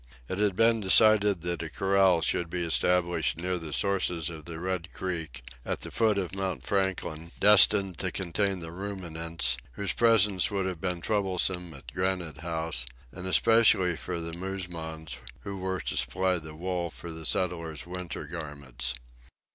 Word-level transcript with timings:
It 0.27 0.39
had 0.39 0.55
been 0.55 0.81
decided 0.81 1.41
that 1.41 1.61
a 1.61 1.69
corral 1.69 2.21
should 2.21 2.49
be 2.49 2.63
established 2.65 3.37
near 3.37 3.59
the 3.59 3.71
sources 3.71 4.31
of 4.31 4.45
the 4.45 4.57
Red 4.59 4.91
Creek, 4.93 5.43
at 5.63 5.81
the 5.81 5.91
foot 5.91 6.17
of 6.17 6.33
Mount 6.33 6.63
Franklin, 6.65 7.29
destined 7.39 7.99
to 7.99 8.11
contain 8.11 8.61
the 8.61 8.71
ruminants, 8.71 9.57
whose 9.73 9.93
presence 9.93 10.49
would 10.49 10.65
have 10.65 10.81
been 10.81 11.01
troublesome 11.01 11.71
at 11.75 11.93
Granite 11.93 12.39
House, 12.39 12.87
and 13.11 13.27
especially 13.27 13.95
for 13.95 14.19
the 14.19 14.31
musmons, 14.33 15.19
who 15.41 15.57
were 15.59 15.81
to 15.81 15.95
supply 15.95 16.39
the 16.39 16.55
wool 16.55 16.89
for 16.89 17.11
the 17.11 17.23
settlers' 17.23 17.85
winter 17.85 18.25
garments. 18.25 18.95